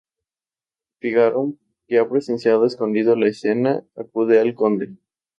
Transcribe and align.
Fígaro, 0.97 1.53
que 1.85 1.99
ha 1.99 2.09
presenciado 2.09 2.65
escondido 2.65 3.15
la 3.15 3.27
escena, 3.27 3.83
acude 3.95 4.39
al 4.41 4.55
Conde. 4.55 4.97